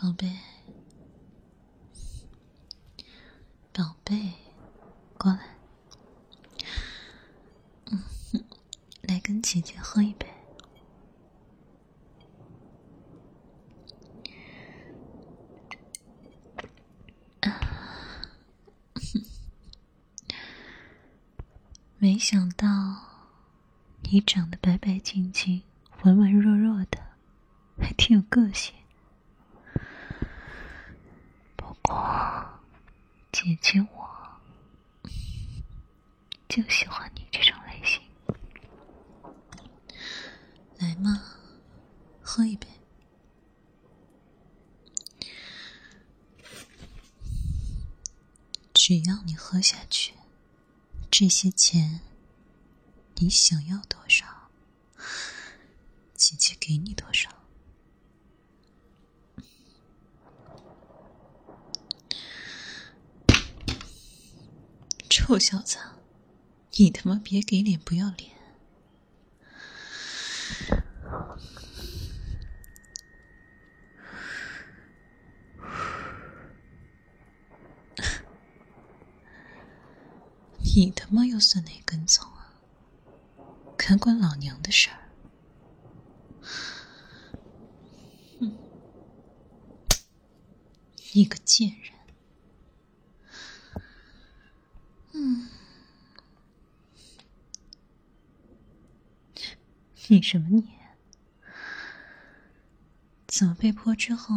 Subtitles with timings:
[0.00, 0.30] 宝贝，
[3.72, 4.32] 宝贝，
[5.18, 5.40] 过来，
[7.86, 8.00] 嗯，
[9.02, 10.24] 来跟姐姐喝一杯。
[21.96, 22.68] 没想到
[24.02, 25.64] 你长得白白净净、
[26.04, 27.16] 文文弱弱的，
[27.80, 28.77] 还挺有个性。
[31.88, 32.60] 我，
[33.32, 34.40] 姐姐我
[36.48, 38.02] 就喜欢你这种类型。
[40.78, 41.22] 来嘛，
[42.20, 42.66] 喝一杯。
[48.74, 50.14] 只要你喝下去。
[51.10, 52.00] 这些钱，
[53.16, 54.50] 你想要多少，
[56.14, 57.28] 姐姐给你多少。
[65.28, 65.76] 臭小子，
[66.78, 68.34] 你他妈别给脸不要脸！
[80.60, 82.54] 你他妈又算哪根葱啊？
[83.76, 85.10] 敢管老娘的事儿？
[88.40, 88.56] 哼！
[91.12, 91.92] 你个贱人！
[95.20, 95.48] 嗯，
[100.10, 100.78] 你什么你？
[103.26, 104.34] 怎么被泼之后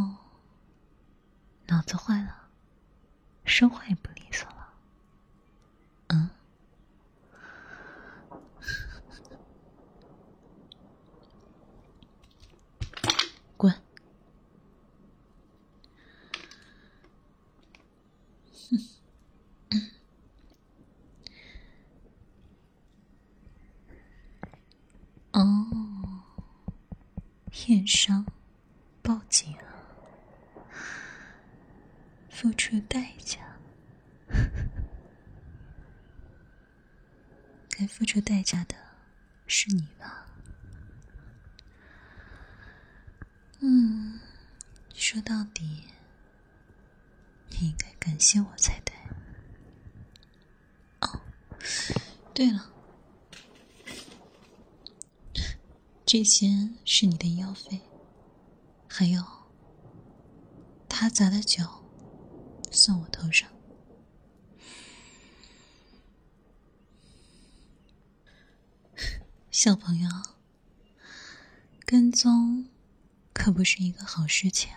[1.67, 2.49] 脑子坏了，
[3.45, 4.73] 说话也不利索了？
[6.07, 6.29] 嗯，
[13.55, 13.73] 滚！
[25.31, 25.39] 哦，
[27.71, 28.25] 电商，
[29.01, 29.55] 报警，
[32.29, 33.39] 付出代价。
[37.69, 38.75] 该付出代价的
[39.47, 40.25] 是你吧？
[43.61, 44.19] 嗯，
[44.93, 45.85] 说到底，
[47.51, 48.93] 你应该感谢我才对。
[50.99, 51.21] 哦，
[52.33, 52.69] 对了，
[56.11, 57.79] 这些是你的医药费，
[58.85, 59.23] 还有
[60.89, 61.63] 他砸的酒，
[62.69, 63.49] 算我头上。
[69.51, 70.09] 小朋友，
[71.85, 72.67] 跟踪
[73.31, 74.69] 可不是一个好事情。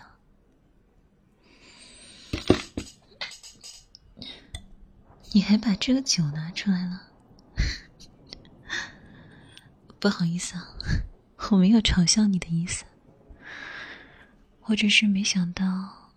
[5.33, 7.11] 你还把这个酒拿出来了？
[9.99, 10.77] 不好意思啊，
[11.51, 12.85] 我没有嘲笑你的意思，
[14.63, 16.11] 我只是没想到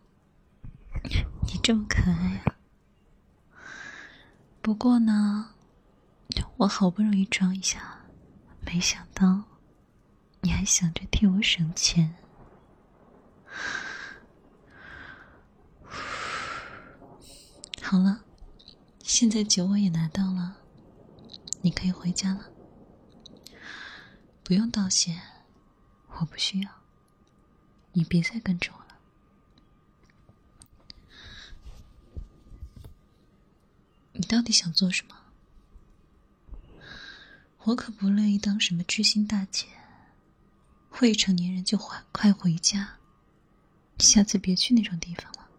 [1.47, 2.57] 你这么可爱啊。
[4.63, 5.51] 不过呢，
[6.57, 7.97] 我好不容易装一下。
[8.65, 9.45] 没想到，
[10.41, 12.15] 你还想着替我省钱。
[17.83, 18.23] 好了，
[19.03, 20.57] 现在酒我也拿到了，
[21.63, 22.51] 你可以回家了。
[24.49, 25.21] 不用道谢，
[26.09, 26.71] 我不需要。
[27.93, 28.99] 你别再跟着我了。
[34.13, 35.15] 你到底想做什么？
[37.65, 39.67] 我可不乐意当什么知心大姐，
[41.03, 42.97] 未成年人就快快回家，
[43.99, 45.51] 下次别去那种地方了。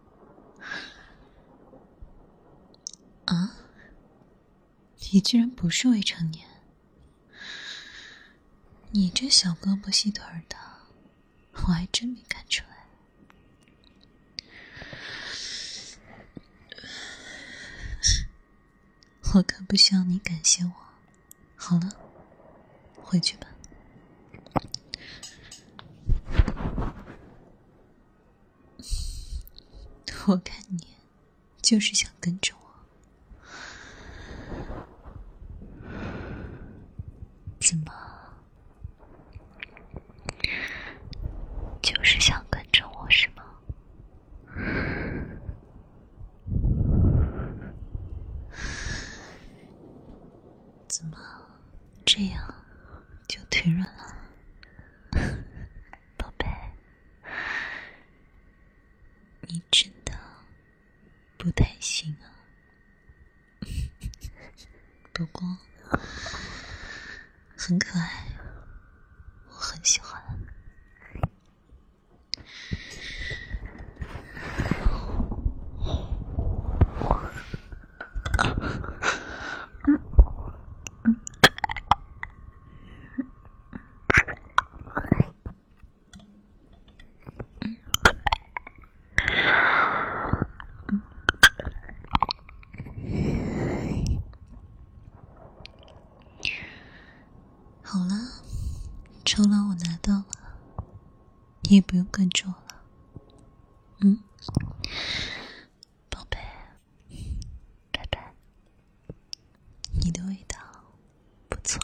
[3.26, 3.54] 啊？
[5.12, 6.49] 你居然不是未成年？
[8.92, 10.56] 你这小胳膊细腿的，
[11.52, 12.70] 我还真没看出来。
[19.34, 20.72] 我可不需要你感谢我。
[21.54, 21.88] 好了，
[22.96, 23.46] 回去吧。
[30.26, 30.96] 我看你
[31.62, 32.60] 就是想跟着我，
[37.60, 37.92] 怎么？
[41.82, 43.42] 就是想跟着我是吗？
[50.86, 51.16] 怎么？
[52.20, 52.54] 这样
[53.26, 55.42] 就腿软了，
[56.18, 56.46] 宝贝。
[59.48, 60.12] 你真的
[61.38, 62.28] 不太行啊。
[65.14, 65.48] 不过
[67.56, 68.26] 很可爱，
[69.48, 70.20] 我很喜欢。
[97.92, 98.14] 好了，
[99.24, 100.24] 酬劳我拿到了，
[101.62, 102.84] 你也不用跟着我了。
[103.98, 104.22] 嗯，
[106.08, 106.38] 宝贝，
[107.90, 108.32] 拜拜。
[110.00, 110.56] 你的味道
[111.48, 111.80] 不错。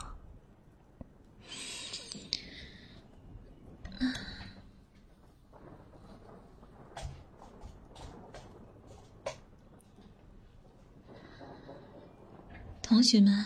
[12.80, 13.44] 同学们，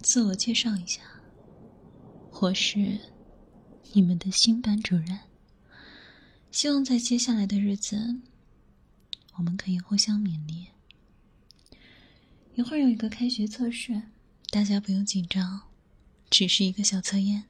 [0.00, 1.00] 自我介绍一下，
[2.38, 3.00] 我是
[3.92, 5.20] 你们的新班主任。
[6.50, 8.20] 希望在接下来的日子，
[9.36, 10.66] 我们可以互相勉励。
[12.54, 14.02] 一会儿有一个开学测试，
[14.50, 15.62] 大家不用紧张，
[16.28, 17.44] 只是一个小测验。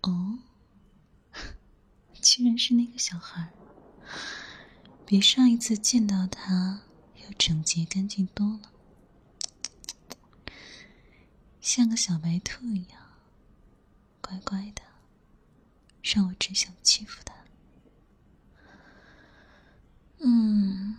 [0.00, 0.40] 哦，
[2.20, 3.52] 居然是那个小孩，
[5.06, 6.82] 比上一次见到他
[7.22, 8.72] 要整洁干净多了，
[11.60, 13.00] 像个小白兔一样，
[14.20, 14.82] 乖乖的，
[16.02, 17.34] 让我只想欺负他。
[20.20, 20.96] 嗯，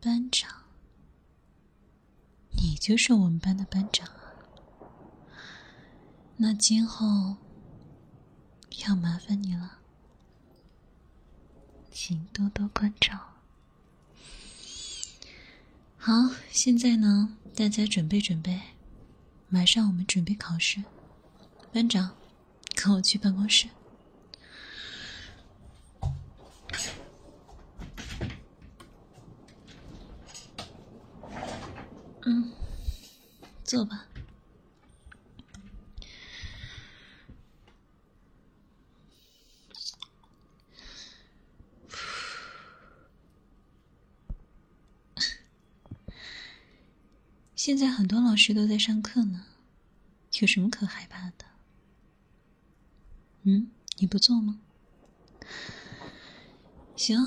[0.00, 0.64] 班长，
[2.50, 4.34] 你就是我们班的班长啊。
[6.36, 7.36] 那今后
[8.86, 9.78] 要麻烦你了，
[11.90, 13.18] 请多多关照。
[15.96, 16.12] 好，
[16.50, 18.60] 现在呢，大家准备准备，
[19.52, 20.82] 马上我们准备考试。
[21.70, 22.16] 班长，
[22.74, 23.68] 跟我去办公室。
[32.24, 32.54] 嗯，
[33.62, 34.11] 坐吧。
[47.64, 49.44] 现在很多老师都在上课呢，
[50.40, 51.44] 有什么可害怕的？
[53.44, 54.58] 嗯，你不做吗？
[56.96, 57.24] 行，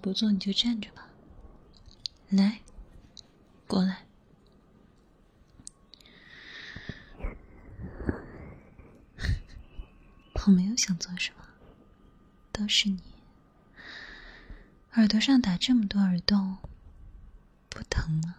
[0.00, 1.10] 不做你就站着吧。
[2.30, 2.62] 来，
[3.66, 4.06] 过来。
[10.46, 11.44] 我没有想做什么，
[12.50, 13.02] 都是你。
[14.94, 16.56] 耳朵上打这么多耳洞，
[17.68, 18.36] 不疼吗？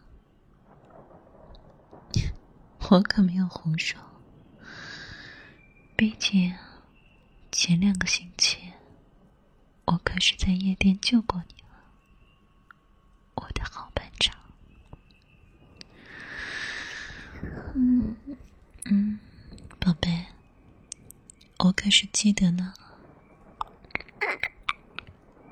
[2.91, 3.99] 我可没有胡说，
[5.95, 6.51] 毕竟
[7.51, 8.57] 前两个星期
[9.85, 11.83] 我可是在夜店救过你了，
[13.35, 14.35] 我的好班长。
[17.75, 18.17] 嗯
[18.85, 19.19] 嗯，
[19.79, 20.25] 宝贝，
[21.59, 22.73] 我可是记得呢，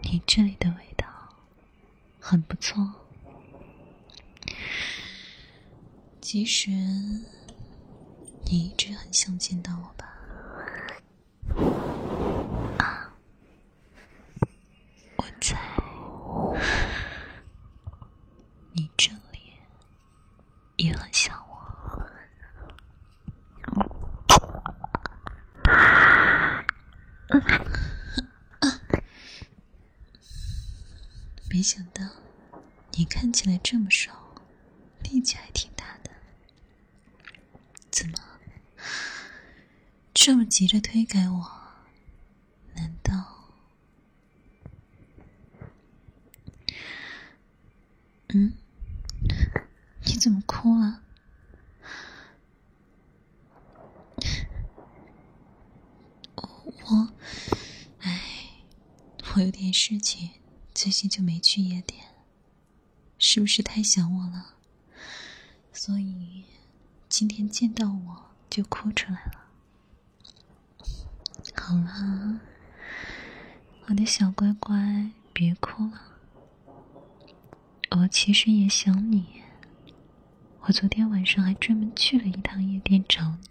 [0.01, 1.07] 你这里的味道
[2.19, 3.06] 很不错。
[6.29, 6.69] 其实，
[8.43, 10.05] 你一直很想见到我吧？
[12.79, 13.13] 啊，
[15.15, 15.57] 我在
[18.73, 19.53] 你这里
[20.75, 21.55] 也很想我。
[31.49, 32.03] 没想到
[32.91, 34.11] 你看起来这么瘦，
[35.03, 35.71] 力气还挺。
[37.97, 38.13] 怎么
[40.13, 41.51] 这么急着推开我？
[42.75, 43.49] 难道……
[48.27, 48.53] 嗯？
[50.05, 51.01] 你怎么哭了？
[56.35, 57.09] 我……
[58.01, 58.21] 哎，
[59.33, 60.33] 我有点事情，
[60.75, 62.05] 最近就没去夜店。
[63.17, 64.53] 是不是太想我了？
[65.73, 66.45] 所以。
[67.19, 69.45] 今天见到我就哭出来了。
[71.55, 72.39] 好了，
[73.87, 75.99] 我的小乖乖，别哭了。
[77.89, 79.41] 我其实也想你。
[80.59, 83.47] 我昨天晚上还专门去了一趟夜店找你，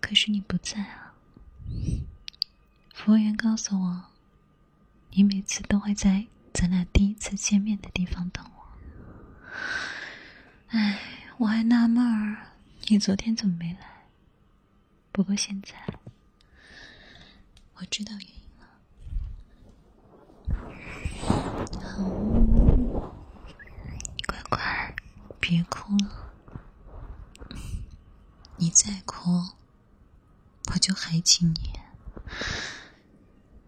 [0.00, 1.12] 可是你不在啊。
[2.94, 4.04] 服务员告诉我，
[5.10, 6.24] 你每次都会在
[6.54, 8.64] 咱俩第一次见面的地方等我。
[10.68, 10.98] 哎，
[11.38, 12.52] 我还纳闷儿，
[12.86, 14.04] 你昨天怎么没来？
[15.10, 15.74] 不过现在
[17.74, 18.68] 我知道原因了。
[21.82, 22.04] 好，
[24.28, 24.94] 乖乖，
[25.40, 26.32] 别哭了。
[28.56, 29.30] 你再哭，
[30.72, 31.72] 我就还亲你，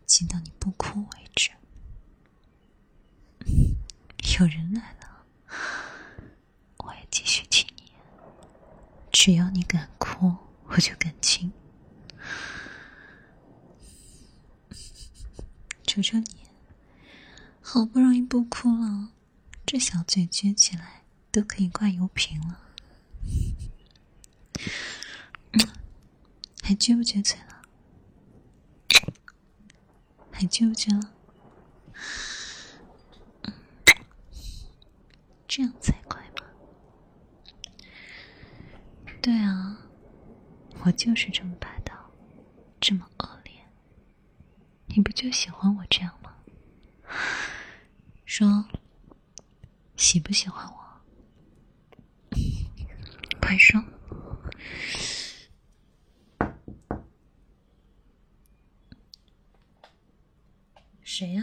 [0.06, 1.50] 亲到你不哭为止。
[4.38, 5.24] 有人来了，
[6.78, 7.92] 我也继续亲你。
[9.26, 11.52] 只要你敢哭，我就敢亲。
[15.84, 16.26] 求求你，
[17.60, 19.08] 好不容易不哭了，
[19.66, 21.02] 这小嘴撅起来
[21.32, 22.60] 都可以挂油瓶了。
[26.62, 27.62] 还撅不撅嘴了？
[30.30, 31.12] 还撅不撅了？
[35.48, 36.46] 这样才怪嘛！
[39.26, 39.76] 对啊，
[40.84, 41.92] 我就是这么霸道，
[42.78, 43.52] 这么恶劣。
[44.86, 46.32] 你不就喜欢我这样吗？
[48.24, 48.64] 说，
[49.96, 50.78] 喜不喜欢我？
[53.40, 53.82] 快说！
[61.02, 61.42] 谁呀？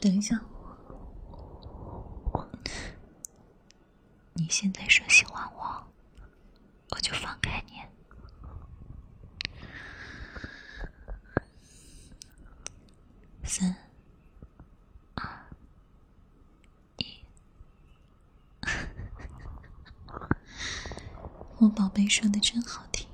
[0.00, 0.40] 等一下，
[4.34, 5.82] 你现在说喜欢我，
[6.90, 7.80] 我就放开你。
[13.44, 13.74] 三、
[15.14, 15.50] 二、
[16.98, 17.24] 一，
[21.56, 23.08] 我宝贝说的真好听。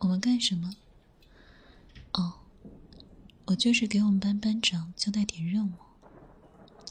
[0.00, 0.70] 我们干什么？
[3.56, 5.76] 就是给我们班班长交代点任务。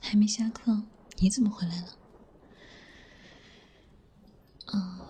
[0.01, 1.97] 还没下课，你怎么回来了？
[4.67, 5.07] 哦，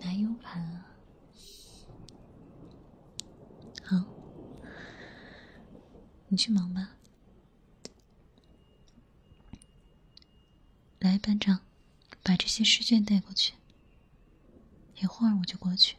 [0.00, 0.98] 拿 U 盘啊。
[3.82, 4.14] 好，
[6.28, 6.96] 你去忙吧。
[10.98, 11.60] 来，班长，
[12.22, 13.54] 把这些试卷带过去。
[14.96, 15.96] 一会儿我就过去。